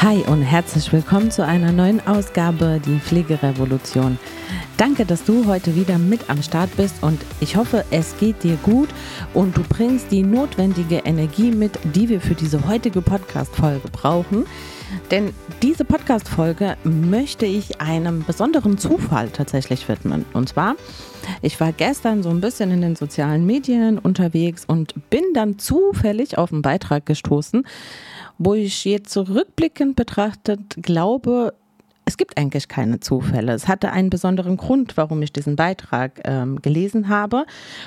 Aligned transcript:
Hi 0.00 0.18
und 0.28 0.42
herzlich 0.42 0.92
willkommen 0.92 1.32
zu 1.32 1.44
einer 1.44 1.72
neuen 1.72 2.00
Ausgabe 2.06 2.80
Die 2.86 3.00
Pflegerevolution. 3.00 4.16
Danke, 4.76 5.04
dass 5.04 5.24
du 5.24 5.46
heute 5.46 5.74
wieder 5.74 5.98
mit 5.98 6.30
am 6.30 6.40
Start 6.40 6.70
bist 6.76 7.02
und 7.02 7.20
ich 7.40 7.56
hoffe, 7.56 7.84
es 7.90 8.16
geht 8.16 8.44
dir 8.44 8.54
gut 8.62 8.90
und 9.34 9.56
du 9.56 9.62
bringst 9.64 10.12
die 10.12 10.22
notwendige 10.22 10.98
Energie 10.98 11.50
mit, 11.50 11.72
die 11.96 12.08
wir 12.08 12.20
für 12.20 12.36
diese 12.36 12.68
heutige 12.68 13.02
Podcast-Folge 13.02 13.88
brauchen. 13.90 14.46
Denn 15.10 15.34
diese 15.62 15.84
Podcast-Folge 15.84 16.76
möchte 16.84 17.46
ich 17.46 17.80
einem 17.80 18.24
besonderen 18.24 18.78
Zufall 18.78 19.30
tatsächlich 19.30 19.88
widmen. 19.88 20.24
Und 20.32 20.48
zwar, 20.50 20.76
ich 21.42 21.58
war 21.58 21.72
gestern 21.72 22.22
so 22.22 22.30
ein 22.30 22.40
bisschen 22.40 22.70
in 22.70 22.82
den 22.82 22.94
sozialen 22.94 23.44
Medien 23.46 23.98
unterwegs 23.98 24.64
und 24.64 24.94
bin 25.10 25.24
dann 25.34 25.58
zufällig 25.58 26.38
auf 26.38 26.52
einen 26.52 26.62
Beitrag 26.62 27.04
gestoßen, 27.04 27.66
wo 28.38 28.54
ich 28.54 28.84
jetzt 28.84 29.10
zurückblickend 29.10 29.96
betrachtet 29.96 30.76
glaube, 30.80 31.52
es 32.08 32.16
gibt 32.16 32.38
eigentlich 32.38 32.68
keine 32.68 33.00
Zufälle. 33.00 33.52
Es 33.52 33.68
hatte 33.68 33.92
einen 33.92 34.08
besonderen 34.08 34.56
Grund, 34.56 34.96
warum 34.96 35.20
ich 35.20 35.30
diesen 35.30 35.56
Beitrag 35.56 36.22
ähm, 36.24 36.62
gelesen 36.62 37.10
habe 37.10 37.44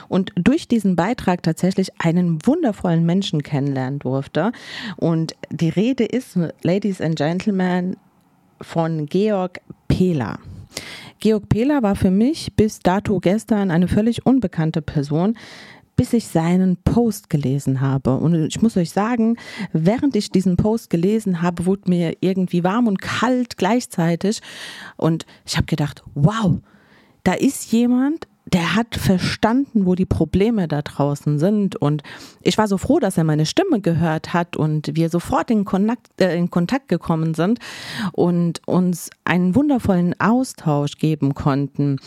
und 0.09 0.31
durch 0.35 0.67
diesen 0.67 0.95
Beitrag 0.95 1.41
tatsächlich 1.41 1.89
einen 1.99 2.45
wundervollen 2.45 3.03
Menschen 3.03 3.41
kennenlernen 3.41 3.97
durfte. 3.97 4.51
Und 4.97 5.35
die 5.49 5.69
Rede 5.69 6.05
ist, 6.05 6.37
Ladies 6.61 7.01
and 7.01 7.15
Gentlemen, 7.15 7.97
von 8.61 9.07
Georg 9.07 9.59
Pehler. 9.87 10.37
Georg 11.19 11.49
Pehler 11.49 11.81
war 11.81 11.95
für 11.95 12.11
mich 12.11 12.55
bis 12.55 12.79
dato 12.79 13.19
gestern 13.19 13.71
eine 13.71 13.87
völlig 13.87 14.25
unbekannte 14.25 14.83
Person 14.83 15.35
bis 16.01 16.13
ich 16.13 16.27
seinen 16.29 16.77
Post 16.77 17.29
gelesen 17.29 17.79
habe. 17.79 18.17
Und 18.17 18.47
ich 18.47 18.59
muss 18.59 18.75
euch 18.75 18.89
sagen, 18.89 19.37
während 19.71 20.15
ich 20.15 20.31
diesen 20.31 20.57
Post 20.57 20.89
gelesen 20.89 21.43
habe, 21.43 21.67
wurde 21.67 21.91
mir 21.91 22.17
irgendwie 22.21 22.63
warm 22.63 22.87
und 22.87 22.99
kalt 22.99 23.55
gleichzeitig. 23.55 24.41
Und 24.97 25.27
ich 25.45 25.57
habe 25.57 25.67
gedacht, 25.67 26.03
wow, 26.15 26.57
da 27.23 27.33
ist 27.33 27.71
jemand, 27.71 28.27
der 28.45 28.75
hat 28.75 28.95
verstanden, 28.95 29.85
wo 29.85 29.95
die 29.95 30.05
Probleme 30.05 30.67
da 30.67 30.81
draußen 30.81 31.37
sind. 31.37 31.75
Und 31.75 32.01
ich 32.41 32.57
war 32.57 32.67
so 32.67 32.77
froh, 32.77 32.99
dass 32.99 33.17
er 33.17 33.23
meine 33.23 33.45
Stimme 33.45 33.81
gehört 33.81 34.33
hat 34.33 34.57
und 34.57 34.95
wir 34.95 35.09
sofort 35.09 35.51
in 35.51 35.63
Kontakt, 35.63 36.19
äh, 36.19 36.35
in 36.35 36.49
Kontakt 36.49 36.87
gekommen 36.87 37.33
sind 37.33 37.59
und 38.13 38.61
uns 38.67 39.09
einen 39.25 39.55
wundervollen 39.55 40.19
Austausch 40.19 40.97
geben 40.97 41.35
konnten. 41.35 41.97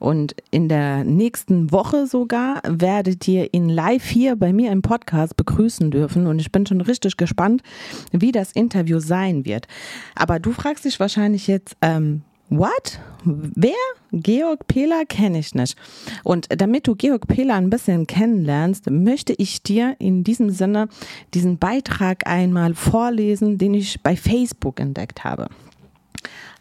Und 0.00 0.34
in 0.50 0.68
der 0.68 1.04
nächsten 1.04 1.70
Woche 1.70 2.06
sogar 2.06 2.60
werdet 2.66 3.26
ihr 3.28 3.54
ihn 3.54 3.68
live 3.68 4.04
hier 4.04 4.36
bei 4.36 4.52
mir 4.52 4.72
im 4.72 4.82
Podcast 4.82 5.36
begrüßen 5.36 5.90
dürfen. 5.90 6.26
Und 6.26 6.40
ich 6.40 6.50
bin 6.50 6.66
schon 6.66 6.80
richtig 6.80 7.16
gespannt, 7.16 7.62
wie 8.10 8.32
das 8.32 8.52
Interview 8.52 8.98
sein 8.98 9.44
wird. 9.44 9.68
Aber 10.16 10.40
du 10.40 10.52
fragst 10.52 10.84
dich 10.84 10.98
wahrscheinlich 10.98 11.46
jetzt, 11.46 11.76
ähm, 11.80 12.22
What? 12.48 13.00
Wer? 13.24 13.74
Georg 14.12 14.68
Pehler 14.68 15.04
kenne 15.04 15.40
ich 15.40 15.54
nicht. 15.54 15.76
Und 16.22 16.46
damit 16.48 16.86
du 16.86 16.94
Georg 16.94 17.26
Pehler 17.26 17.54
ein 17.54 17.70
bisschen 17.70 18.06
kennenlernst, 18.06 18.88
möchte 18.88 19.34
ich 19.36 19.62
dir 19.62 19.96
in 19.98 20.22
diesem 20.22 20.50
Sinne 20.50 20.88
diesen 21.34 21.58
Beitrag 21.58 22.26
einmal 22.26 22.74
vorlesen, 22.74 23.58
den 23.58 23.74
ich 23.74 24.00
bei 24.02 24.16
Facebook 24.16 24.78
entdeckt 24.78 25.24
habe. 25.24 25.48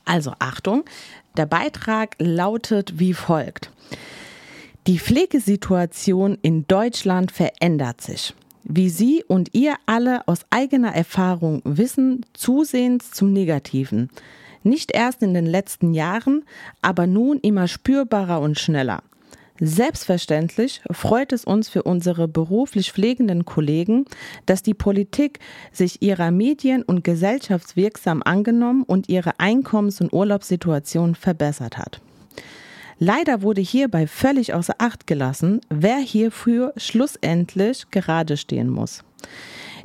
Also 0.06 0.33
Achtung, 0.39 0.86
der 1.38 1.45
Beitrag 1.45 2.16
lautet 2.19 3.00
wie 3.00 3.13
folgt. 3.13 3.72
Die 4.88 5.00
Pflegesituation 5.00 6.38
in 6.41 6.67
Deutschland 6.67 7.31
verändert 7.31 8.02
sich. 8.02 8.33
Wie 8.63 8.89
Sie 8.89 9.23
und 9.28 9.53
ihr 9.53 9.75
alle 9.86 10.28
aus 10.28 10.39
eigener 10.50 10.95
Erfahrung 10.95 11.61
wissen, 11.63 12.25
zusehends 12.33 13.12
zum 13.12 13.31
Negativen. 13.31 14.09
Nicht 14.66 14.92
erst 14.92 15.22
in 15.22 15.36
den 15.36 15.46
letzten 15.46 15.94
Jahren, 15.94 16.44
aber 16.81 17.06
nun 17.06 17.40
immer 17.40 17.68
spürbarer 17.68 18.42
und 18.42 18.59
schneller. 18.59 19.03
Selbstverständlich 19.59 20.81
freut 20.90 21.31
es 21.31 21.46
uns 21.46 21.70
für 21.70 21.84
unsere 21.84 22.28
beruflich 22.28 22.92
pflegenden 22.92 23.46
Kollegen, 23.46 24.06
dass 24.48 24.64
die 24.64 24.74
Politik 24.74 25.38
sich 25.72 26.02
ihrer 26.02 26.31
medien- 26.31 26.81
und 26.81 27.03
gesellschaftswirksam 27.03 28.24
angenommen 28.24 28.81
und 28.81 29.08
ihre 29.08 29.40
Einkommens- 29.40 30.02
und 30.02 30.12
Urlaubssituation 30.12 31.14
verbessert 31.14 31.78
hat. 31.78 32.02
Leider 32.97 33.44
wurde 33.44 33.62
hierbei 33.62 34.08
völlig 34.08 34.56
außer 34.56 34.76
Acht 34.80 35.06
gelassen, 35.06 35.62
wer 35.70 35.97
hierfür 35.97 36.74
schlussendlich 36.76 37.92
gerade 37.92 38.36
stehen 38.38 38.70
muss. 38.70 39.03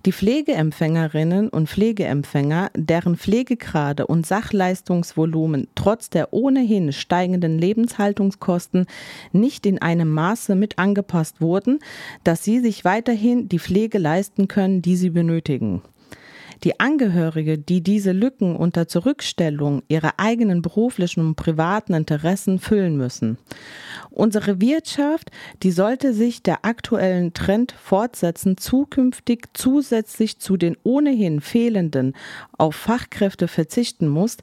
Die 0.07 0.13
Pflegeempfängerinnen 0.13 1.51
und 1.51 1.69
Pflegeempfänger, 1.69 2.71
deren 2.75 3.17
Pflegegrade 3.17 4.07
und 4.07 4.27
Sachleistungsvolumen 4.27 5.69
trotz 5.75 6.09
der 6.09 6.33
ohnehin 6.33 6.93
steigenden 6.93 7.59
Lebenshaltungskosten 7.59 8.87
nicht 9.33 9.67
in 9.67 9.83
einem 9.83 10.11
Maße 10.11 10.55
mit 10.55 10.79
angepasst 10.79 11.43
wurden, 11.43 11.81
dass 12.25 12.43
sie 12.43 12.61
sich 12.61 12.87
weiterhin 12.87 13.51
die 13.51 13.59
Pflege 13.59 13.99
leisten 13.99 14.49
können, 14.49 14.81
die 14.81 14.97
sie 14.97 15.11
benötigen. 15.11 15.83
Die 16.63 16.79
Angehörige, 16.79 17.57
die 17.57 17.83
diese 17.83 18.13
Lücken 18.13 18.55
unter 18.55 18.87
Zurückstellung 18.87 19.83
ihrer 19.89 20.15
eigenen 20.19 20.61
beruflichen 20.61 21.21
und 21.21 21.35
privaten 21.35 21.95
Interessen 21.95 22.59
füllen 22.59 22.97
müssen. 22.97 23.39
Unsere 24.11 24.61
Wirtschaft, 24.61 25.31
die 25.63 25.71
sollte 25.71 26.13
sich 26.13 26.43
der 26.43 26.65
aktuellen 26.65 27.33
Trend 27.33 27.73
fortsetzen, 27.73 28.59
zukünftig 28.59 29.49
zusätzlich 29.55 30.39
zu 30.39 30.57
den 30.57 30.77
ohnehin 30.83 31.41
fehlenden 31.41 32.15
auf 32.59 32.75
Fachkräfte 32.75 33.49
verzichten 33.49 34.09
muss, 34.09 34.37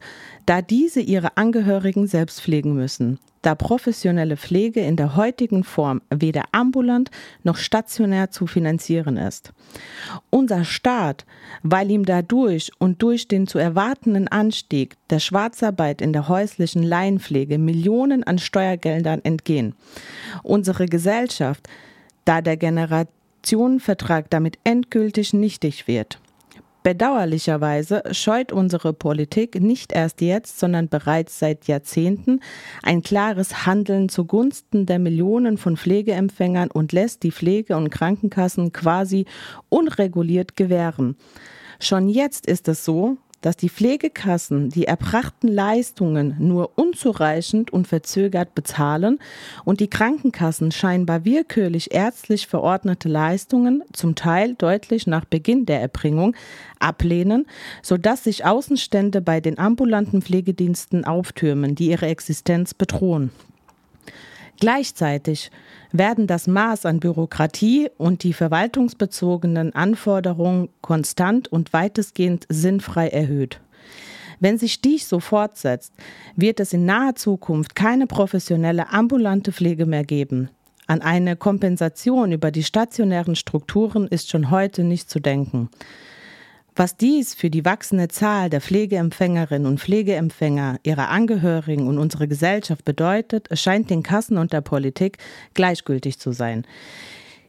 da 0.45 0.61
diese 0.61 1.01
ihre 1.01 1.37
Angehörigen 1.37 2.07
selbst 2.07 2.41
pflegen 2.41 2.73
müssen 2.73 3.19
da 3.41 3.55
professionelle 3.55 4.37
Pflege 4.37 4.81
in 4.81 4.95
der 4.95 5.15
heutigen 5.15 5.63
Form 5.63 6.01
weder 6.09 6.43
ambulant 6.51 7.11
noch 7.43 7.57
stationär 7.57 8.31
zu 8.31 8.47
finanzieren 8.47 9.17
ist. 9.17 9.53
Unser 10.29 10.65
Staat, 10.65 11.25
weil 11.63 11.91
ihm 11.91 12.05
dadurch 12.05 12.71
und 12.79 13.01
durch 13.01 13.27
den 13.27 13.47
zu 13.47 13.57
erwartenden 13.57 14.27
Anstieg 14.27 14.95
der 15.09 15.19
Schwarzarbeit 15.19 16.01
in 16.01 16.13
der 16.13 16.27
häuslichen 16.27 16.83
Laienpflege 16.83 17.57
Millionen 17.57 18.23
an 18.23 18.39
Steuergeldern 18.39 19.21
entgehen. 19.23 19.75
Unsere 20.43 20.85
Gesellschaft, 20.85 21.67
da 22.25 22.41
der 22.41 22.57
Generationenvertrag 22.57 24.29
damit 24.29 24.57
endgültig 24.63 25.33
nichtig 25.33 25.87
wird. 25.87 26.19
Bedauerlicherweise 26.87 28.01
scheut 28.11 28.53
unsere 28.53 28.93
Politik 28.93 29.59
nicht 29.59 29.91
erst 29.91 30.21
jetzt, 30.21 30.57
sondern 30.57 30.87
bereits 30.87 31.37
seit 31.37 31.67
Jahrzehnten 31.67 32.39
ein 32.81 33.01
klares 33.01 33.65
Handeln 33.65 34.07
zugunsten 34.07 34.85
der 34.85 34.97
Millionen 34.97 35.57
von 35.57 35.75
Pflegeempfängern 35.75 36.71
und 36.71 36.93
lässt 36.93 37.23
die 37.23 37.33
Pflege- 37.33 37.75
und 37.75 37.89
Krankenkassen 37.89 38.71
quasi 38.71 39.25
unreguliert 39.67 40.55
gewähren. 40.55 41.17
Schon 41.81 42.07
jetzt 42.07 42.47
ist 42.47 42.69
es 42.69 42.85
so, 42.85 43.17
dass 43.41 43.57
die 43.57 43.69
Pflegekassen 43.69 44.69
die 44.69 44.85
erbrachten 44.85 45.47
Leistungen 45.47 46.35
nur 46.39 46.71
unzureichend 46.75 47.71
und 47.71 47.87
verzögert 47.87 48.55
bezahlen 48.55 49.19
und 49.65 49.79
die 49.79 49.89
Krankenkassen 49.89 50.71
scheinbar 50.71 51.25
willkürlich 51.25 51.93
ärztlich 51.93 52.47
verordnete 52.47 53.09
Leistungen, 53.09 53.83
zum 53.93 54.15
Teil 54.15 54.55
deutlich 54.55 55.07
nach 55.07 55.25
Beginn 55.25 55.65
der 55.65 55.81
Erbringung, 55.81 56.35
ablehnen, 56.79 57.45
sodass 57.81 58.23
sich 58.23 58.45
Außenstände 58.45 59.21
bei 59.21 59.41
den 59.41 59.57
ambulanten 59.57 60.21
Pflegediensten 60.21 61.05
auftürmen, 61.05 61.75
die 61.75 61.89
ihre 61.89 62.07
Existenz 62.07 62.73
bedrohen. 62.73 63.31
Gleichzeitig 64.59 65.51
werden 65.91 66.27
das 66.27 66.47
Maß 66.47 66.85
an 66.85 66.99
Bürokratie 66.99 67.89
und 67.97 68.23
die 68.23 68.33
verwaltungsbezogenen 68.33 69.73
Anforderungen 69.75 70.69
konstant 70.81 71.47
und 71.47 71.73
weitestgehend 71.73 72.45
sinnfrei 72.49 73.07
erhöht. 73.09 73.61
Wenn 74.39 74.57
sich 74.57 74.81
dies 74.81 75.09
so 75.09 75.19
fortsetzt, 75.19 75.93
wird 76.35 76.59
es 76.59 76.73
in 76.73 76.85
naher 76.85 77.15
Zukunft 77.15 77.75
keine 77.75 78.07
professionelle 78.07 78.89
ambulante 78.89 79.51
Pflege 79.51 79.85
mehr 79.85 80.03
geben. 80.03 80.49
An 80.85 81.01
eine 81.01 81.35
Kompensation 81.35 82.31
über 82.31 82.51
die 82.51 82.63
stationären 82.63 83.35
Strukturen 83.35 84.07
ist 84.07 84.29
schon 84.29 84.51
heute 84.51 84.83
nicht 84.83 85.09
zu 85.09 85.19
denken. 85.19 85.69
Was 86.79 86.95
dies 86.95 87.33
für 87.33 87.49
die 87.49 87.65
wachsende 87.65 88.07
Zahl 88.07 88.51
der 88.51 88.61
Pflegeempfängerinnen 88.61 89.65
und 89.65 89.79
Pflegeempfänger, 89.79 90.77
ihrer 90.83 91.09
Angehörigen 91.09 91.87
und 91.87 91.97
unsere 91.97 92.27
Gesellschaft 92.27 92.85
bedeutet, 92.85 93.47
scheint 93.57 93.89
den 93.89 94.03
Kassen 94.03 94.37
und 94.37 94.53
der 94.53 94.61
Politik 94.61 95.17
gleichgültig 95.55 96.19
zu 96.19 96.33
sein. 96.33 96.67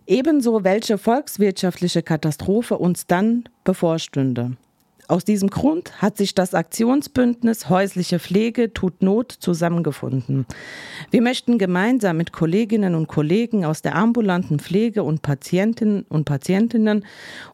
Ebenso 0.06 0.64
welche 0.64 0.96
volkswirtschaftliche 0.96 2.02
Katastrophe 2.02 2.78
uns 2.78 3.06
dann 3.06 3.44
bevorstünde. 3.64 4.56
Aus 5.10 5.24
diesem 5.24 5.48
Grund 5.48 6.02
hat 6.02 6.18
sich 6.18 6.34
das 6.34 6.52
Aktionsbündnis 6.52 7.70
Häusliche 7.70 8.18
Pflege 8.18 8.74
tut 8.74 9.00
Not 9.02 9.32
zusammengefunden. 9.32 10.44
Wir 11.10 11.22
möchten 11.22 11.56
gemeinsam 11.56 12.18
mit 12.18 12.34
Kolleginnen 12.34 12.94
und 12.94 13.08
Kollegen 13.08 13.64
aus 13.64 13.80
der 13.80 13.96
ambulanten 13.96 14.58
Pflege 14.58 15.02
und 15.02 15.22
Patientinnen 15.22 16.02
und 16.10 16.26
Patientinnen 16.26 17.06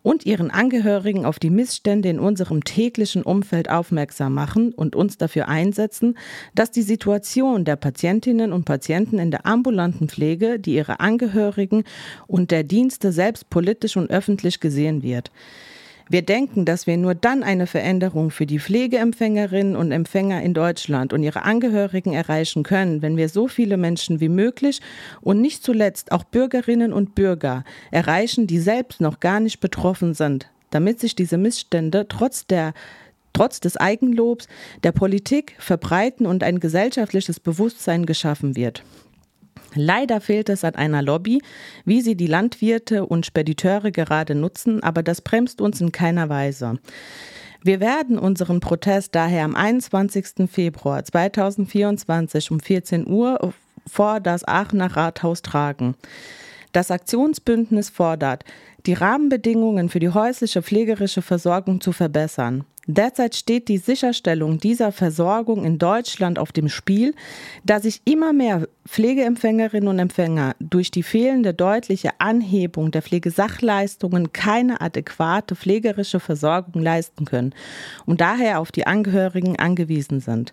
und 0.03 0.27
ihren 0.27 0.51
Angehörigen 0.51 1.25
auf 1.25 1.39
die 1.39 1.51
Missstände 1.51 2.09
in 2.09 2.19
unserem 2.19 2.65
täglichen 2.65 3.23
Umfeld 3.23 3.71
aufmerksam 3.71 4.35
machen 4.35 4.73
und 4.73 4.97
uns 4.97 5.17
dafür 5.17 5.47
einsetzen, 5.47 6.19
dass 6.57 6.73
die 6.73 6.83
Situation 6.83 7.65
der 7.65 7.77
Patientinnen 7.77 8.53
und 8.53 8.65
Patienten 8.65 9.21
in 9.21 9.31
der 9.31 9.47
ambulanten 9.47 10.09
Pflege, 10.09 10.59
die 10.59 10.75
ihre 10.75 10.99
Angehörigen 10.99 11.85
und 12.27 12.51
der 12.51 12.65
Dienste 12.65 13.13
selbst 13.13 13.49
politisch 13.49 13.97
und 13.97 14.11
öffentlich 14.11 14.59
gesehen 14.59 15.05
wird. 15.05 15.31
Wir 16.09 16.21
denken, 16.21 16.67
dass 16.67 16.87
wir 16.87 16.99
nur 16.99 17.15
dann 17.15 17.43
eine 17.43 17.67
Veränderung 17.67 18.31
für 18.31 18.45
die 18.45 18.59
Pflegeempfängerinnen 18.59 19.75
und 19.75 19.91
Empfänger 19.91 20.43
in 20.43 20.53
Deutschland 20.53 21.15
und 21.15 21.23
ihre 21.23 21.43
Angehörigen 21.43 22.13
erreichen 22.13 22.63
können, 22.63 23.01
wenn 23.01 23.17
wir 23.17 23.31
so 23.31 23.49
viele 23.49 23.79
Menschen 23.79 24.21
wie 24.21 24.29
möglich 24.29 24.83
und 25.23 25.41
nicht 25.41 25.65
zuletzt 25.65 26.13
auch 26.13 26.25
Bürgerinnen 26.25 26.93
und 26.93 27.15
Bürger 27.15 27.65
erreichen, 27.91 28.47
die 28.47 28.59
selbst 28.59 29.01
noch 29.01 29.21
gar 29.21 29.41
nicht 29.41 29.61
betroffen 29.61 30.13
sind, 30.13 30.51
damit 30.71 31.01
sich 31.01 31.17
diese 31.17 31.39
Missstände 31.39 32.07
trotz 32.09 32.47
der 32.47 32.75
trotz 33.33 33.59
des 33.59 33.77
Eigenlobs 33.77 34.47
der 34.85 34.93
Politik 34.93 35.57
verbreiten 35.59 36.25
und 36.25 36.45
ein 36.45 36.61
gesellschaftliches 36.61 37.41
Bewusstsein 37.41 38.07
geschaffen 38.07 38.55
wird. 38.55 38.85
Leider 39.75 40.21
fehlt 40.21 40.49
es 40.49 40.65
an 40.65 40.75
einer 40.75 41.03
Lobby, 41.03 41.43
wie 41.85 42.01
sie 42.01 42.17
die 42.17 42.27
Landwirte 42.27 43.07
und 43.07 43.27
Spediteure 43.27 43.91
gerade 43.91 44.35
nutzen, 44.35 44.83
aber 44.83 45.03
das 45.03 45.21
bremst 45.21 45.61
uns 45.61 45.81
in 45.81 45.93
keiner 45.93 46.29
Weise. 46.29 46.79
Wir 47.63 47.81
werden 47.81 48.19
unseren 48.19 48.61
Protest 48.61 49.15
daher 49.15 49.45
am 49.45 49.55
21. 49.55 50.51
Februar 50.51 51.03
2024 51.03 52.51
um 52.51 52.61
14 52.61 53.07
Uhr 53.07 53.55
vor 53.87 54.21
das 54.21 54.47
Aachener 54.47 54.95
Rathaus 54.95 55.43
tragen. 55.43 55.95
Das 56.73 56.91
Aktionsbündnis 56.91 57.89
fordert, 57.89 58.45
die 58.87 58.93
Rahmenbedingungen 58.93 59.89
für 59.89 60.01
die 60.01 60.11
häusliche 60.11 60.63
pflegerische 60.63 61.23
Versorgung 61.23 61.81
zu 61.81 61.93
verbessern. 61.93 62.65
Derzeit 62.87 63.35
steht 63.35 63.69
die 63.69 63.79
Sicherstellung 63.79 64.59
dieser 64.59 64.93
Versorgung 64.93 65.65
in 65.65 65.79
Deutschland 65.79 66.39
auf 66.39 66.53
dem 66.53 66.69
Spiel, 66.69 67.15
da 67.65 67.81
sich 67.81 68.03
immer 68.05 68.33
mehr 68.33 68.69
Pflegeempfängerinnen 68.87 69.89
und 69.89 69.99
Empfänger 69.99 70.55
durch 70.61 70.91
die 70.91 71.03
fehlende 71.03 71.55
deutliche 71.55 72.11
Anhebung 72.19 72.91
der 72.91 73.03
Pflegesachleistungen 73.03 74.33
keine 74.33 74.83
adäquate 74.83 75.57
pflegerische 75.57 76.21
Versorgung 76.21 76.83
leisten 76.83 77.25
können 77.25 77.55
und 78.05 78.21
daher 78.21 78.61
auf 78.61 78.71
die 78.71 78.87
Angehörigen 78.87 79.59
angewiesen 79.59 80.21
sind. 80.21 80.53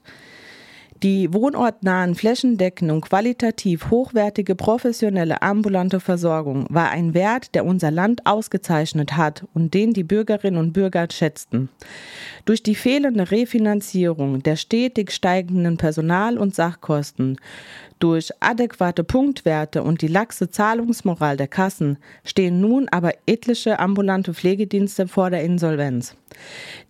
Die 1.03 1.33
wohnortnahen, 1.33 2.13
flächendeckende 2.13 2.93
und 2.93 3.01
qualitativ 3.01 3.89
hochwertige 3.89 4.53
professionelle 4.53 5.41
ambulante 5.41 5.99
Versorgung 5.99 6.67
war 6.69 6.91
ein 6.91 7.15
Wert, 7.15 7.55
der 7.55 7.65
unser 7.65 7.89
Land 7.89 8.27
ausgezeichnet 8.27 9.17
hat 9.17 9.43
und 9.55 9.73
den 9.73 9.93
die 9.93 10.03
Bürgerinnen 10.03 10.59
und 10.59 10.73
Bürger 10.73 11.07
schätzten. 11.09 11.69
Durch 12.45 12.61
die 12.61 12.75
fehlende 12.75 13.31
Refinanzierung 13.31 14.43
der 14.43 14.55
stetig 14.55 15.11
steigenden 15.11 15.77
Personal- 15.77 16.37
und 16.37 16.53
Sachkosten, 16.53 17.37
durch 18.01 18.31
adäquate 18.39 19.03
Punktwerte 19.03 19.83
und 19.83 20.01
die 20.01 20.07
laxe 20.07 20.49
Zahlungsmoral 20.49 21.37
der 21.37 21.47
Kassen 21.47 21.97
stehen 22.25 22.59
nun 22.59 22.89
aber 22.89 23.13
etliche 23.25 23.79
ambulante 23.79 24.33
Pflegedienste 24.33 25.07
vor 25.07 25.29
der 25.29 25.43
Insolvenz. 25.43 26.15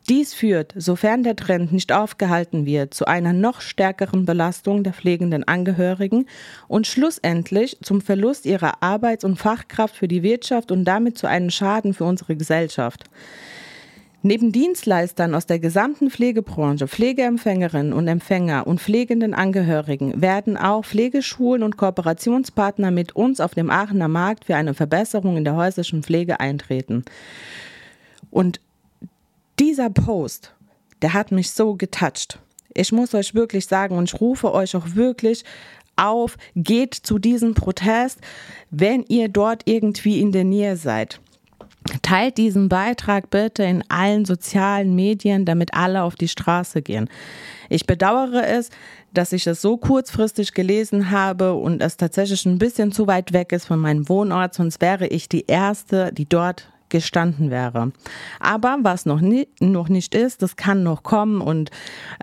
Dies 0.10 0.34
führt, 0.34 0.74
sofern 0.75 1.24
der 1.24 1.36
Trend 1.36 1.72
nicht 1.72 1.92
aufgehalten 1.92 2.66
wird, 2.66 2.94
zu 2.94 3.06
einer 3.06 3.34
noch 3.34 3.62
stärkeren 3.62 4.25
Belastung 4.25 4.84
der 4.84 4.94
pflegenden 4.94 5.44
Angehörigen 5.44 6.28
und 6.68 6.88
schlussendlich 6.88 7.78
zum 7.81 8.02
Verlust 8.02 8.46
ihrer 8.46 8.81
Arbeits- 8.81 9.25
und 9.25 9.38
Fachkraft 9.38 9.96
für 9.96 10.08
die 10.08 10.24
Wirtschaft 10.24 10.72
und 10.72 10.86
damit 10.86 11.18
zu 11.18 11.28
einem 11.28 11.50
Schaden 11.50 11.94
für 11.94 12.06
unsere 12.06 12.36
Gesellschaft. 12.36 13.04
Neben 14.24 14.52
Dienstleistern 14.52 15.34
aus 15.34 15.48
der 15.48 15.58
gesamten 15.58 16.12
Pflegebranche, 16.12 16.88
Pflegeempfängerinnen 16.88 17.92
und 17.92 18.08
Empfänger 18.08 18.68
und 18.68 18.80
pflegenden 18.80 19.34
Angehörigen 19.34 20.22
werden 20.22 20.58
auch 20.58 20.86
Pflegeschulen 20.86 21.64
und 21.64 21.76
Kooperationspartner 21.76 22.92
mit 22.92 23.16
uns 23.16 23.40
auf 23.40 23.56
dem 23.56 23.72
Aachener 23.72 24.08
Markt 24.08 24.46
für 24.46 24.56
eine 24.56 24.76
Verbesserung 24.76 25.38
in 25.38 25.44
der 25.44 25.56
häuslichen 25.56 26.04
Pflege 26.04 26.40
eintreten. 26.40 27.04
Und 28.30 28.62
dieser 29.60 29.90
Post, 29.90 30.54
der 31.02 31.14
hat 31.14 31.32
mich 31.32 31.50
so 31.50 31.74
getoucht. 31.74 32.38
Ich 32.76 32.92
muss 32.92 33.16
euch 33.16 33.34
wirklich 33.34 33.66
sagen 33.66 33.98
und 33.98 34.14
ich 34.14 34.22
rufe 34.22 34.54
euch 34.54 34.76
auch 34.76 34.94
wirklich 34.94 35.44
auf, 35.96 36.38
geht 36.56 36.94
zu 36.94 37.18
diesem 37.18 37.56
Protest, 37.56 38.20
wenn 38.70 39.04
ihr 39.08 39.30
dort 39.30 39.64
irgendwie 39.66 40.22
in 40.22 40.32
der 40.32 40.44
Nähe 40.44 40.78
seid. 40.78 41.20
Teilt 42.12 42.38
diesen 42.38 42.68
Beitrag 42.68 43.30
bitte 43.30 43.63
in 43.63 43.86
allen 43.88 44.25
sozialen 44.25 44.96
Medien, 44.96 45.46
damit 45.46 45.74
alle 45.74 46.04
auf 46.04 46.16
die 46.16 46.28
Straße 46.28 46.81
gehen. 46.81 47.10
Ich 47.69 47.86
bedauere 47.86 48.46
es, 48.46 48.69
dass 49.13 49.31
ich 49.31 49.48
es 49.48 49.62
so 49.62 49.78
kurzfristig 49.78 50.54
gelesen 50.54 51.12
habe 51.12 51.54
und 51.54 51.81
es 51.81 51.96
tatsächlich 51.96 52.46
ein 52.46 52.58
bisschen 52.58 52.92
zu 52.92 53.08
weit 53.08 53.31
weg 53.31 53.54
ist 53.54 53.66
von 53.66 53.80
meinem 53.80 54.10
Wohnort, 54.10 54.56
sonst 54.56 54.81
wäre 54.81 55.08
ich 55.08 55.30
die 55.30 55.46
Erste, 55.48 56.12
die 56.12 56.28
dort 56.28 56.71
gestanden 56.92 57.50
wäre. 57.50 57.92
Aber 58.40 58.78
was 58.84 59.08
noch, 59.08 59.22
nie, 59.22 59.48
noch 59.60 59.90
nicht 59.90 60.14
ist, 60.14 60.44
das 60.44 60.56
kann 60.56 60.84
noch 60.84 61.02
kommen 61.02 61.42
und 61.42 61.72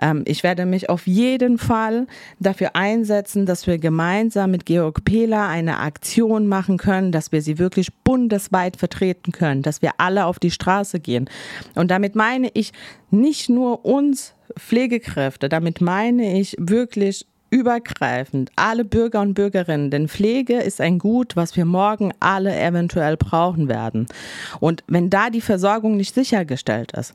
ähm, 0.01 0.23
ich 0.25 0.43
werde 0.43 0.65
mich 0.65 0.89
auf 0.89 1.05
jeden 1.07 1.57
Fall 1.57 2.07
dafür 2.39 2.75
einsetzen, 2.77 3.45
dass 3.45 3.67
wir 3.67 3.77
gemeinsam 3.77 4.51
mit 4.51 4.65
Georg 4.65 5.03
Pehler 5.03 5.47
eine 5.49 5.79
Aktion 5.79 6.47
machen 6.47 6.77
können, 6.77 7.11
dass 7.11 7.33
wir 7.33 7.41
sie 7.41 7.59
wirklich 7.59 7.93
bundesweit 8.03 8.77
vertreten 8.77 9.33
können, 9.33 9.61
dass 9.61 9.81
wir 9.81 9.91
alle 9.97 10.25
auf 10.25 10.39
die 10.39 10.51
Straße 10.51 11.01
gehen. 11.01 11.29
Und 11.75 11.91
damit 11.91 12.15
meine 12.15 12.49
ich 12.53 12.71
nicht 13.11 13.49
nur 13.49 13.83
uns 13.83 14.35
Pflegekräfte, 14.57 15.49
damit 15.49 15.81
meine 15.81 16.39
ich 16.39 16.55
wirklich 16.57 17.25
übergreifend 17.49 18.51
alle 18.55 18.85
Bürger 18.85 19.21
und 19.21 19.33
Bürgerinnen, 19.33 19.91
denn 19.91 20.07
Pflege 20.07 20.55
ist 20.55 20.81
ein 20.81 20.99
Gut, 20.99 21.35
was 21.35 21.55
wir 21.55 21.65
morgen 21.65 22.11
alle 22.19 22.57
eventuell 22.57 23.17
brauchen 23.17 23.67
werden. 23.67 24.07
Und 24.59 24.83
wenn 24.87 25.09
da 25.09 25.29
die 25.29 25.41
Versorgung 25.41 25.97
nicht 25.97 26.13
sichergestellt 26.13 26.91
ist, 26.93 27.13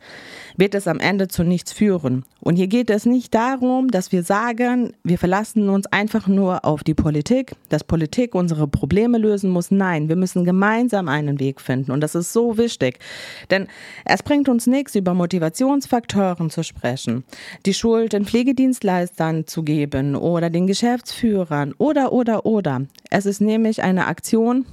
wird 0.57 0.75
es 0.75 0.87
am 0.87 1.01
Ende 1.01 1.29
zu 1.29 1.45
nichts 1.45 1.73
führen. 1.73 2.25
Und 2.41 2.57
hier 2.57 2.67
geht 2.67 2.91
es 2.91 3.07
nicht 3.07 3.35
darum, 3.35 3.89
dass 3.91 4.13
wir 4.13 4.23
sagen, 4.23 4.93
wir 5.03 5.19
verlassen 5.19 5.69
uns 5.69 5.87
einfach 5.87 6.27
nur 6.27 6.65
auf 6.65 6.85
die 6.85 6.95
Politik, 6.95 7.53
dass 7.69 7.85
Politik 7.85 8.35
unsere 8.35 8.69
Probleme 8.69 9.19
lösen 9.19 9.51
muss. 9.51 9.71
Nein, 9.71 10.09
wir 10.09 10.17
müssen 10.17 10.45
gemeinsam 10.45 11.09
einen 11.09 11.41
Weg 11.41 11.61
finden. 11.61 11.91
Und 11.91 12.01
das 12.01 12.15
ist 12.15 12.33
so 12.33 12.59
wichtig. 12.59 12.99
Denn 13.51 13.67
es 14.05 14.23
bringt 14.23 14.49
uns 14.49 14.67
nichts, 14.67 14.95
über 14.95 15.15
Motivationsfaktoren 15.15 16.51
zu 16.51 16.63
sprechen, 16.63 17.25
die 17.67 17.75
Schuld 17.75 18.13
den 18.13 18.27
Pflegedienstleistern 18.27 19.47
zu 19.47 19.63
geben 19.63 20.15
oder 20.25 20.49
den 20.49 20.67
Geschäftsführern 20.67 21.75
oder, 21.77 22.13
oder, 22.13 22.47
oder. 22.47 22.87
Es 23.11 23.27
ist 23.27 23.43
nämlich 23.43 23.83
eine 23.83 24.07
Aktion, 24.07 24.65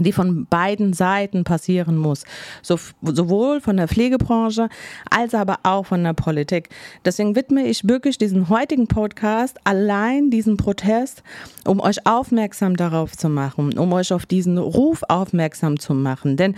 die 0.00 0.12
von 0.12 0.46
beiden 0.46 0.92
Seiten 0.92 1.44
passieren 1.44 1.96
muss. 1.96 2.24
So, 2.60 2.76
sowohl 3.02 3.60
von 3.60 3.76
der 3.76 3.86
Pflegebranche 3.86 4.68
als 5.08 5.34
aber 5.34 5.60
auch 5.62 5.86
von 5.86 6.02
der 6.02 6.14
Politik. 6.14 6.70
Deswegen 7.04 7.36
widme 7.36 7.64
ich 7.66 7.88
wirklich 7.88 8.18
diesen 8.18 8.48
heutigen 8.48 8.88
Podcast 8.88 9.58
allein 9.64 10.30
diesem 10.30 10.56
Protest, 10.56 11.22
um 11.64 11.80
euch 11.80 12.04
aufmerksam 12.06 12.76
darauf 12.76 13.16
zu 13.16 13.28
machen, 13.28 13.78
um 13.78 13.92
euch 13.92 14.12
auf 14.12 14.26
diesen 14.26 14.58
Ruf 14.58 15.02
aufmerksam 15.08 15.78
zu 15.78 15.94
machen. 15.94 16.36
Denn 16.36 16.56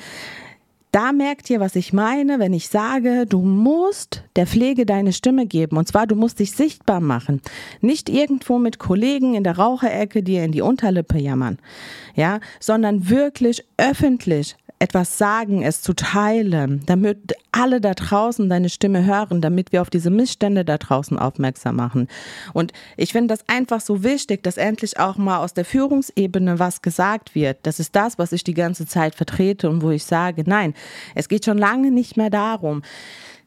da 0.91 1.13
merkt 1.13 1.49
ihr, 1.49 1.59
was 1.59 1.75
ich 1.75 1.95
meine, 1.95 2.39
wenn 2.39 2.53
ich 2.53 2.69
sage, 2.69 3.25
du 3.27 3.41
musst 3.41 4.25
der 4.37 4.47
Pflege 4.47 4.87
deine 4.87 5.13
Stimme 5.13 5.47
geben. 5.47 5.77
Und 5.77 5.89
zwar, 5.89 6.07
du 6.07 6.15
musst 6.15 6.39
dich 6.39 6.53
sichtbar 6.53 7.01
machen. 7.01 7.41
Nicht 7.81 8.09
irgendwo 8.09 8.59
mit 8.59 8.79
Kollegen 8.79 9.35
in 9.35 9.45
der 9.45 9.59
Raucherecke 9.59 10.23
dir 10.23 10.45
in 10.45 10.53
die 10.53 10.63
Unterlippe 10.63 11.19
jammern. 11.19 11.59
Ja, 12.15 12.41
sondern 12.61 13.09
wirklich 13.09 13.65
öffentlich 13.77 14.57
etwas 14.83 15.17
sagen, 15.17 15.63
es 15.63 15.81
zu 15.81 15.93
teilen, 15.93 16.83
damit 16.87 17.35
alle 17.53 17.81
da 17.81 17.95
draußen 17.95 18.49
deine 18.49 18.69
Stimme 18.69 19.07
hören, 19.07 19.41
damit 19.41 19.71
wir 19.71 19.81
auf 19.81 19.91
diese 19.91 20.11
Missstände 20.11 20.65
da 20.65 20.77
draußen 20.77 21.17
aufmerksam 21.21 21.77
machen. 21.77 22.09
Und 22.53 22.73
ich 22.97 23.13
finde 23.13 23.29
das 23.29 23.49
einfach 23.49 23.81
so 23.81 24.03
wichtig, 24.03 24.43
dass 24.43 24.57
endlich 24.57 24.99
auch 24.99 25.19
mal 25.19 25.39
aus 25.39 25.55
der 25.55 25.65
Führungsebene 25.65 26.59
was 26.59 26.83
gesagt 26.83 27.37
wird. 27.37 27.59
Das 27.63 27.79
ist 27.79 27.95
das, 27.95 28.19
was 28.19 28.33
ich 28.33 28.43
die 28.43 28.55
ganze 28.55 28.85
Zeit 28.85 29.15
vertrete 29.15 29.71
und 29.71 29.83
wo 29.83 29.91
ich 29.91 30.05
sage, 30.05 30.43
nein, 30.47 30.75
es 31.15 31.29
geht 31.29 31.45
schon 31.45 31.59
lange 31.59 31.93
nicht 31.93 32.17
mehr 32.17 32.31
darum, 32.31 32.83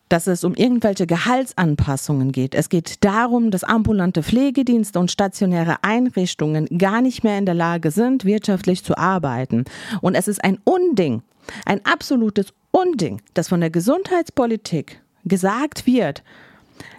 dass 0.09 0.27
es 0.27 0.43
um 0.43 0.53
irgendwelche 0.53 1.07
Gehaltsanpassungen 1.07 2.31
geht. 2.31 2.55
Es 2.55 2.69
geht 2.69 3.03
darum, 3.03 3.51
dass 3.51 3.63
ambulante 3.63 4.23
Pflegedienste 4.23 4.99
und 4.99 5.11
stationäre 5.11 5.77
Einrichtungen 5.81 6.65
gar 6.77 7.01
nicht 7.01 7.23
mehr 7.23 7.37
in 7.37 7.45
der 7.45 7.55
Lage 7.55 7.91
sind, 7.91 8.25
wirtschaftlich 8.25 8.83
zu 8.83 8.97
arbeiten. 8.97 9.65
Und 10.01 10.15
es 10.15 10.27
ist 10.27 10.43
ein 10.43 10.59
Unding, 10.63 11.23
ein 11.65 11.83
absolutes 11.85 12.53
Unding, 12.71 13.21
dass 13.33 13.47
von 13.47 13.61
der 13.61 13.69
Gesundheitspolitik 13.69 15.01
gesagt 15.23 15.87
wird, 15.87 16.23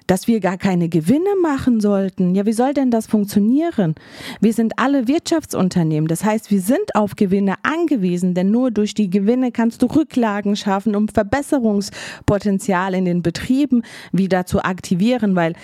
dass 0.07 0.29
wir 0.29 0.41
gar 0.41 0.57
keine 0.57 0.89
Gewinne 0.89 1.35
machen 1.43 1.81
sollten. 1.81 2.35
Ja, 2.35 2.47
wie 2.47 2.53
soll 2.53 2.75
denn 2.75 2.91
das 2.91 3.07
funktionieren? 3.07 3.95
Wir 4.41 4.53
sind 4.53 4.79
alle 4.79 5.09
Wirtschaftsunternehmen. 5.09 6.09
Das 6.09 6.25
heißt, 6.25 6.51
wir 6.51 6.61
sind 6.61 6.95
auf 6.95 7.17
Gewinne 7.17 7.57
angewiesen, 7.63 8.35
denn 8.35 8.51
nur 8.51 8.71
durch 8.71 8.95
die 8.95 9.11
Gewinne 9.11 9.53
kannst 9.53 9.83
du 9.83 9.87
Rücklagen 9.87 10.57
schaffen, 10.57 10.95
um 10.95 11.09
Verbesserungspotenzial 11.09 12.95
in 12.95 13.05
den 13.05 13.23
Betrieben 13.23 13.83
wieder 14.13 14.47
zu 14.47 14.63
aktivieren, 14.63 15.35
weil 15.35 15.55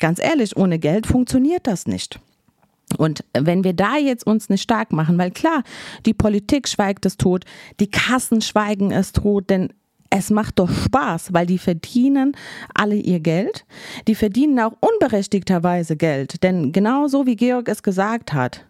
ganz 0.00 0.18
ehrlich, 0.22 0.56
ohne 0.56 0.78
Geld 0.78 1.06
funktioniert 1.06 1.66
das 1.66 1.86
nicht. 1.86 2.20
Und 2.98 3.24
wenn 3.32 3.64
wir 3.64 3.72
da 3.72 3.96
jetzt 3.96 4.26
uns 4.26 4.48
nicht 4.48 4.62
stark 4.62 4.92
machen, 4.92 5.18
weil 5.18 5.30
klar, 5.30 5.62
die 6.06 6.14
Politik 6.14 6.68
schweigt 6.68 7.04
es 7.04 7.16
tot, 7.16 7.44
die 7.80 7.90
Kassen 7.90 8.40
schweigen 8.40 8.92
es 8.92 9.12
tot, 9.12 9.50
denn 9.50 9.72
es 10.16 10.30
macht 10.30 10.58
doch 10.58 10.70
Spaß, 10.70 11.34
weil 11.34 11.44
die 11.44 11.58
verdienen 11.58 12.32
alle 12.74 12.94
ihr 12.96 13.20
Geld. 13.20 13.66
Die 14.08 14.14
verdienen 14.14 14.58
auch 14.60 14.72
unberechtigterweise 14.80 15.96
Geld. 15.96 16.42
Denn 16.42 16.72
genauso 16.72 17.26
wie 17.26 17.36
Georg 17.36 17.68
es 17.68 17.82
gesagt 17.82 18.32
hat, 18.32 18.64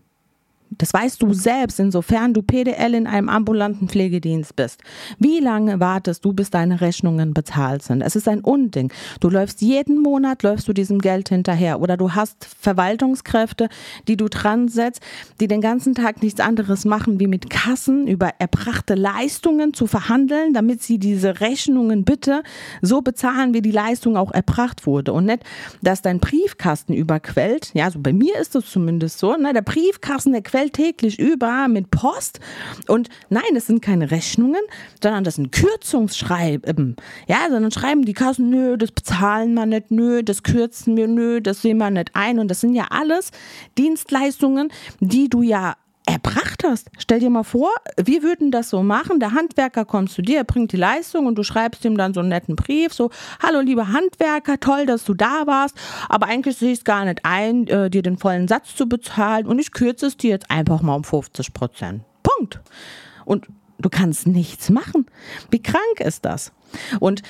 das 0.71 0.93
weißt 0.93 1.23
du 1.23 1.33
selbst, 1.33 1.81
insofern 1.81 2.35
du 2.35 2.43
PDL 2.43 2.95
in 2.95 3.07
einem 3.07 3.29
ambulanten 3.29 3.89
Pflegedienst 3.89 4.57
bist. 4.57 4.83
Wie 5.19 5.39
lange 5.39 5.81
wartest 5.81 6.25
du, 6.25 6.33
bis 6.33 6.51
deine 6.51 6.81
Rechnungen 6.81 7.35
bezahlt 7.35 7.83
sind? 7.83 8.03
Es 8.03 8.17
ist 8.17 8.29
ein 8.29 8.41
Unding. 8.41 8.93
Du 9.21 9.31
läufst 9.31 9.63
jeden 9.63 10.03
Monat, 10.03 10.43
läufst 10.43 10.69
du 10.69 10.73
diesem 10.73 10.99
Geld 10.99 11.29
hinterher. 11.29 11.81
Oder 11.81 11.97
du 11.97 12.13
hast 12.13 12.45
Verwaltungskräfte, 12.45 13.69
die 14.09 14.17
du 14.17 14.29
dran 14.29 14.69
setzt, 14.69 15.03
die 15.41 15.49
den 15.49 15.61
ganzen 15.61 15.95
Tag 15.95 16.23
nichts 16.23 16.41
anderes 16.41 16.85
machen, 16.85 17.21
wie 17.21 17.27
mit 17.27 17.49
Kassen 17.49 18.07
über 18.07 18.33
erbrachte 18.39 18.95
Leistungen 18.95 19.73
zu 19.73 19.87
verhandeln, 19.87 20.53
damit 20.53 20.83
sie 20.83 20.99
diese 20.99 21.41
Rechnungen 21.41 22.05
bitte 22.05 22.43
so 22.83 23.03
bezahlen, 23.03 23.55
wie 23.55 23.63
die 23.63 23.71
Leistung 23.71 24.17
auch 24.17 24.33
erbracht 24.33 24.87
wurde. 24.87 25.13
Und 25.13 25.27
nicht, 25.27 25.43
dass 25.83 26.03
dein 26.03 26.19
Briefkasten 26.19 26.93
überquellt. 26.93 27.71
Ja, 27.75 27.91
so 27.91 28.01
bei 28.01 28.13
mir 28.13 28.37
ist 28.39 28.55
es 28.57 28.71
zumindest 28.71 29.19
so. 29.19 29.37
Ne? 29.37 29.53
Der 29.53 29.63
Briefkasten, 29.63 30.33
der 30.33 30.43
quält 30.43 30.56
täglich 30.65 31.19
über 31.19 31.69
mit 31.69 31.91
Post. 31.91 32.41
Und 32.89 33.09
nein, 33.29 33.43
das 33.55 33.67
sind 33.67 33.83
keine 33.83 34.11
Rechnungen, 34.11 34.63
sondern 35.03 35.25
das 35.25 35.37
sind 35.37 35.53
Kürzungsschreiben. 35.53 36.97
Ja, 37.29 37.49
sondern 37.51 37.71
schreiben 37.71 38.05
die 38.05 38.13
Kassen, 38.13 38.51
nö, 38.51 38.77
das 38.77 38.93
bezahlen 38.93 39.55
wir 39.55 39.67
nicht, 39.67 39.91
nö, 39.91 40.23
das 40.23 40.43
kürzen 40.43 40.97
wir, 40.97 41.09
nö, 41.09 41.41
das 41.41 41.63
sehen 41.63 41.79
wir 41.79 41.91
nicht 41.91 42.11
ein. 42.15 42.39
Und 42.39 42.49
das 42.49 42.61
sind 42.61 42.75
ja 42.75 42.87
alles 42.91 43.31
Dienstleistungen, 43.79 44.73
die 45.01 45.29
du 45.29 45.43
ja 45.43 45.77
erbracht 46.07 46.63
hast. 46.65 46.89
Stell 46.99 47.21
dir 47.21 47.31
mal 47.31 47.43
vor, 47.43 47.71
wir 48.03 48.23
würden 48.23 48.51
das 48.51 48.71
so 48.71 48.83
machen. 48.83 49.19
Der 49.21 49.33
Handwerker 49.33 49.85
kommt 49.85 50.11
zu 50.11 50.23
dir, 50.23 50.45
bringt 50.45 50.73
die 50.73 50.77
Leistung 50.77 51.27
und 51.27 51.35
du 51.35 51.43
schreibst 51.43 51.85
ihm 51.85 51.97
dann 51.97 52.15
so 52.15 52.21
einen 52.21 52.29
netten 52.29 52.55
Brief, 52.57 52.95
so, 52.95 53.11
hallo 53.43 53.61
lieber 53.61 53.93
Handwerker, 53.93 54.59
toll, 54.61 54.87
dass 54.87 55.05
du 55.05 55.15
da 55.15 55.47
warst, 55.47 55.77
aber 56.09 56.27
eigentlich 56.27 56.57
sehe 56.57 56.73
ich 56.73 56.79
es 56.79 56.85
gar 56.85 57.05
nicht 57.05 57.21
ein, 57.25 57.67
äh, 57.67 57.91
dir 57.91 58.03
den 58.03 58.17
vollen 58.17 58.47
Satz 58.47 58.77
zu 58.77 58.89
bezahlen 58.89 59.47
und 59.47 59.59
ich 59.59 59.73
kürze 59.73 60.07
es 60.07 60.17
dir 60.17 60.31
jetzt 60.31 60.51
einfach 60.51 60.81
mal 60.81 60.95
um 60.95 61.05
50 61.05 61.53
Prozent. 61.53 62.03
Punkt. 62.23 62.61
Und 63.25 63.49
du 63.79 63.89
kannst 63.89 64.27
nichts 64.27 64.71
machen. 64.71 65.07
Wie 65.51 65.63
krank 65.63 65.99
ist 65.99 66.25
das? 66.25 66.53
Und 67.01 67.23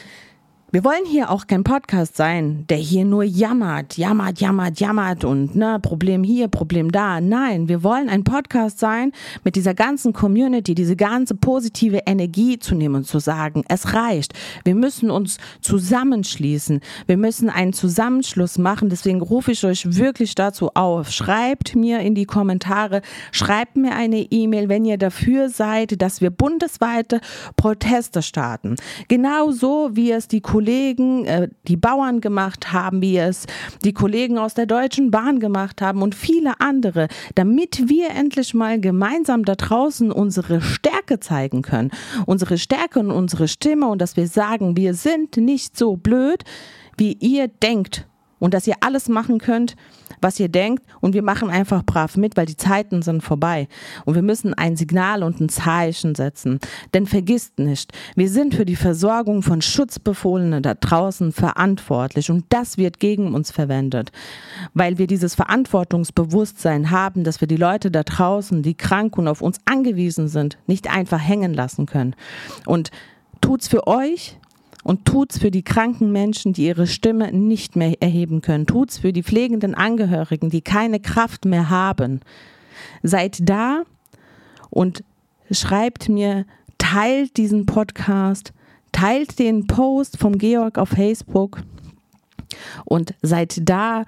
wir 0.76 0.84
wollen 0.84 1.06
hier 1.06 1.30
auch 1.30 1.46
kein 1.46 1.64
Podcast 1.64 2.18
sein, 2.18 2.66
der 2.68 2.76
hier 2.76 3.06
nur 3.06 3.24
jammert, 3.24 3.96
jammert, 3.96 4.42
jammert, 4.42 4.78
jammert 4.78 5.24
und 5.24 5.56
ne, 5.56 5.78
Problem 5.80 6.22
hier, 6.22 6.48
Problem 6.48 6.92
da. 6.92 7.18
Nein, 7.22 7.70
wir 7.70 7.82
wollen 7.82 8.10
ein 8.10 8.24
Podcast 8.24 8.78
sein 8.78 9.12
mit 9.42 9.56
dieser 9.56 9.72
ganzen 9.72 10.12
Community, 10.12 10.74
diese 10.74 10.94
ganze 10.94 11.34
positive 11.34 12.02
Energie 12.04 12.58
zu 12.58 12.74
nehmen 12.74 12.96
und 12.96 13.06
zu 13.06 13.20
sagen, 13.20 13.64
es 13.70 13.94
reicht. 13.94 14.34
Wir 14.64 14.74
müssen 14.74 15.10
uns 15.10 15.38
zusammenschließen. 15.62 16.80
Wir 17.06 17.16
müssen 17.16 17.48
einen 17.48 17.72
Zusammenschluss 17.72 18.58
machen. 18.58 18.90
Deswegen 18.90 19.22
rufe 19.22 19.52
ich 19.52 19.64
euch 19.64 19.96
wirklich 19.96 20.34
dazu 20.34 20.72
auf. 20.74 21.10
Schreibt 21.10 21.74
mir 21.74 22.00
in 22.00 22.14
die 22.14 22.26
Kommentare, 22.26 23.00
schreibt 23.32 23.78
mir 23.78 23.92
eine 23.92 24.18
E-Mail, 24.30 24.68
wenn 24.68 24.84
ihr 24.84 24.98
dafür 24.98 25.48
seid, 25.48 26.02
dass 26.02 26.20
wir 26.20 26.28
bundesweite 26.28 27.22
Proteste 27.56 28.20
starten. 28.20 28.76
Genauso 29.08 29.88
wie 29.94 30.10
es 30.10 30.28
die 30.28 30.42
Kollegen 30.42 30.65
Kollegen, 30.66 31.24
äh, 31.26 31.48
die 31.68 31.76
Bauern 31.76 32.20
gemacht 32.20 32.72
haben, 32.72 33.00
wie 33.00 33.16
es 33.18 33.46
die 33.84 33.92
Kollegen 33.92 34.36
aus 34.36 34.54
der 34.54 34.66
Deutschen 34.66 35.12
Bahn 35.12 35.38
gemacht 35.38 35.80
haben 35.80 36.02
und 36.02 36.16
viele 36.16 36.58
andere, 36.58 37.06
damit 37.36 37.88
wir 37.88 38.10
endlich 38.10 38.52
mal 38.52 38.80
gemeinsam 38.80 39.44
da 39.44 39.54
draußen 39.54 40.10
unsere 40.10 40.60
Stärke 40.60 41.20
zeigen 41.20 41.62
können. 41.62 41.92
Unsere 42.26 42.58
Stärke 42.58 42.98
und 42.98 43.12
unsere 43.12 43.46
Stimme 43.46 43.86
und 43.86 44.02
dass 44.02 44.16
wir 44.16 44.26
sagen, 44.26 44.76
wir 44.76 44.94
sind 44.94 45.36
nicht 45.36 45.78
so 45.78 45.96
blöd, 45.96 46.42
wie 46.96 47.12
ihr 47.12 47.46
denkt 47.46 48.08
und 48.38 48.54
dass 48.54 48.66
ihr 48.66 48.74
alles 48.80 49.08
machen 49.08 49.38
könnt, 49.38 49.76
was 50.20 50.40
ihr 50.40 50.48
denkt 50.48 50.82
und 51.00 51.14
wir 51.14 51.22
machen 51.22 51.50
einfach 51.50 51.82
brav 51.84 52.16
mit, 52.16 52.36
weil 52.36 52.46
die 52.46 52.56
Zeiten 52.56 53.02
sind 53.02 53.22
vorbei 53.22 53.68
und 54.04 54.14
wir 54.14 54.22
müssen 54.22 54.54
ein 54.54 54.76
Signal 54.76 55.22
und 55.22 55.40
ein 55.40 55.48
Zeichen 55.48 56.14
setzen. 56.14 56.58
Denn 56.94 57.06
vergisst 57.06 57.58
nicht, 57.58 57.92
wir 58.14 58.28
sind 58.28 58.54
für 58.54 58.64
die 58.64 58.76
Versorgung 58.76 59.42
von 59.42 59.62
Schutzbefohlenen 59.62 60.62
da 60.62 60.74
draußen 60.74 61.32
verantwortlich 61.32 62.30
und 62.30 62.44
das 62.48 62.78
wird 62.78 63.00
gegen 63.00 63.34
uns 63.34 63.50
verwendet, 63.50 64.12
weil 64.74 64.98
wir 64.98 65.06
dieses 65.06 65.34
Verantwortungsbewusstsein 65.34 66.90
haben, 66.90 67.24
dass 67.24 67.40
wir 67.40 67.48
die 67.48 67.56
Leute 67.56 67.90
da 67.90 68.02
draußen, 68.02 68.62
die 68.62 68.74
krank 68.74 69.18
und 69.18 69.28
auf 69.28 69.42
uns 69.42 69.58
angewiesen 69.64 70.28
sind, 70.28 70.58
nicht 70.66 70.90
einfach 70.90 71.20
hängen 71.20 71.54
lassen 71.54 71.86
können. 71.86 72.14
Und 72.64 72.90
tut's 73.40 73.68
für 73.68 73.86
euch, 73.86 74.38
und 74.86 75.04
tut's 75.04 75.36
für 75.38 75.50
die 75.50 75.64
kranken 75.64 76.12
Menschen, 76.12 76.52
die 76.52 76.66
ihre 76.66 76.86
Stimme 76.86 77.32
nicht 77.32 77.74
mehr 77.74 78.00
erheben 78.00 78.40
können. 78.40 78.66
Tut's 78.66 78.98
für 78.98 79.12
die 79.12 79.24
pflegenden 79.24 79.74
Angehörigen, 79.74 80.48
die 80.48 80.60
keine 80.60 81.00
Kraft 81.00 81.44
mehr 81.44 81.70
haben. 81.70 82.20
Seid 83.02 83.48
da 83.48 83.82
und 84.70 85.02
schreibt 85.50 86.08
mir, 86.08 86.44
teilt 86.78 87.36
diesen 87.36 87.66
Podcast, 87.66 88.52
teilt 88.92 89.40
den 89.40 89.66
Post 89.66 90.18
vom 90.18 90.38
Georg 90.38 90.78
auf 90.78 90.90
Facebook 90.90 91.62
und 92.84 93.14
seid 93.22 93.68
da 93.68 94.04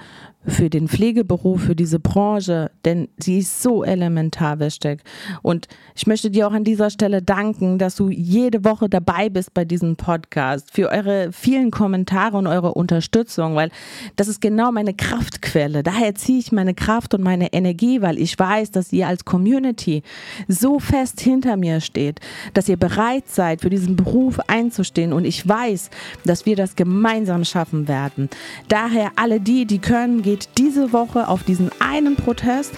für 0.48 0.70
den 0.70 0.88
Pflegeberuf, 0.88 1.62
für 1.62 1.76
diese 1.76 1.98
Branche, 1.98 2.70
denn 2.84 3.08
sie 3.18 3.38
ist 3.38 3.62
so 3.62 3.84
elementar 3.84 4.58
wichtig. 4.60 5.02
Und 5.42 5.68
ich 5.94 6.06
möchte 6.06 6.30
dir 6.30 6.48
auch 6.48 6.52
an 6.52 6.64
dieser 6.64 6.90
Stelle 6.90 7.22
danken, 7.22 7.78
dass 7.78 7.96
du 7.96 8.08
jede 8.08 8.64
Woche 8.64 8.88
dabei 8.88 9.28
bist 9.28 9.52
bei 9.52 9.64
diesem 9.64 9.96
Podcast, 9.96 10.70
für 10.72 10.90
eure 10.90 11.32
vielen 11.32 11.70
Kommentare 11.70 12.36
und 12.36 12.46
eure 12.46 12.74
Unterstützung, 12.74 13.56
weil 13.56 13.70
das 14.16 14.28
ist 14.28 14.40
genau 14.40 14.72
meine 14.72 14.94
Kraftquelle. 14.94 15.82
Daher 15.82 16.14
ziehe 16.14 16.38
ich 16.38 16.52
meine 16.52 16.74
Kraft 16.74 17.14
und 17.14 17.22
meine 17.22 17.52
Energie, 17.52 18.00
weil 18.00 18.18
ich 18.18 18.38
weiß, 18.38 18.70
dass 18.70 18.92
ihr 18.92 19.06
als 19.06 19.24
Community 19.24 20.02
so 20.46 20.78
fest 20.78 21.20
hinter 21.20 21.56
mir 21.56 21.80
steht, 21.80 22.20
dass 22.54 22.68
ihr 22.68 22.76
bereit 22.76 23.28
seid, 23.28 23.60
für 23.60 23.70
diesen 23.70 23.96
Beruf 23.96 24.38
einzustehen. 24.46 25.12
Und 25.12 25.24
ich 25.24 25.46
weiß, 25.46 25.90
dass 26.24 26.46
wir 26.46 26.56
das 26.56 26.76
gemeinsam 26.76 27.44
schaffen 27.44 27.88
werden. 27.88 28.27
Daher 28.68 29.12
alle 29.16 29.40
die, 29.40 29.66
die 29.66 29.78
können, 29.78 30.22
geht 30.22 30.48
diese 30.58 30.92
Woche 30.92 31.28
auf 31.28 31.42
diesen 31.42 31.70
einen 31.80 32.16
Protest 32.16 32.74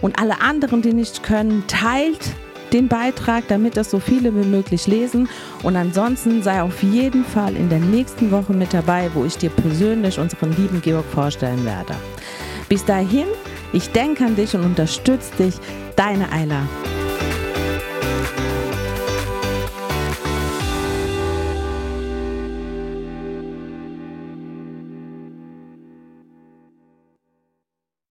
und 0.00 0.18
alle 0.20 0.40
anderen, 0.40 0.82
die 0.82 0.92
nicht 0.92 1.22
können, 1.22 1.64
teilt 1.66 2.32
den 2.72 2.88
Beitrag, 2.88 3.44
damit 3.48 3.76
das 3.76 3.90
so 3.90 3.98
viele 3.98 4.34
wie 4.34 4.46
möglich 4.46 4.86
lesen. 4.86 5.28
Und 5.62 5.76
ansonsten 5.76 6.42
sei 6.42 6.62
auf 6.62 6.82
jeden 6.82 7.24
Fall 7.24 7.56
in 7.56 7.68
der 7.68 7.80
nächsten 7.80 8.30
Woche 8.30 8.52
mit 8.52 8.72
dabei, 8.72 9.10
wo 9.14 9.24
ich 9.24 9.36
dir 9.36 9.50
persönlich 9.50 10.18
unseren 10.18 10.56
lieben 10.56 10.80
Georg 10.80 11.04
vorstellen 11.06 11.64
werde. 11.64 11.94
Bis 12.68 12.84
dahin, 12.84 13.26
ich 13.72 13.90
denke 13.90 14.24
an 14.24 14.36
dich 14.36 14.54
und 14.54 14.64
unterstütze 14.64 15.36
dich, 15.36 15.54
deine 15.96 16.30
Eila. 16.32 16.66